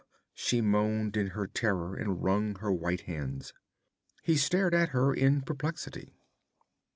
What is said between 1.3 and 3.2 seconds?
terror and wrung her white